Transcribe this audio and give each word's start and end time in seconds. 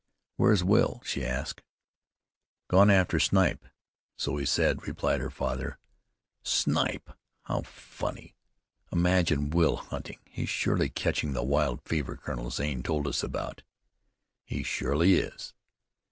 "Where's 0.35 0.63
Will?" 0.63 0.99
she 1.05 1.23
asked. 1.23 1.61
"Gone 2.69 2.89
after 2.89 3.19
snipe, 3.19 3.67
so 4.17 4.37
he 4.37 4.47
said," 4.47 4.87
replied 4.87 5.21
her 5.21 5.29
father. 5.29 5.77
"Snipe? 6.41 7.11
How 7.43 7.61
funny! 7.61 8.33
Imagine 8.91 9.51
Will 9.51 9.75
hunting! 9.75 10.17
He's 10.25 10.49
surely 10.49 10.89
catching 10.89 11.33
the 11.33 11.43
wild 11.43 11.83
fever 11.83 12.17
Colonel 12.17 12.49
Zane 12.49 12.81
told 12.81 13.05
us 13.07 13.21
about." 13.21 13.61
"He 14.43 14.63
surely 14.63 15.17
is." 15.17 15.53